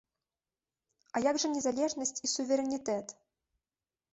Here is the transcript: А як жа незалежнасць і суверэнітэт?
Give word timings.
А 1.19 1.21
як 1.29 1.35
жа 1.43 1.47
незалежнасць 1.57 2.15
і 2.29 2.33
суверэнітэт? 2.35 3.07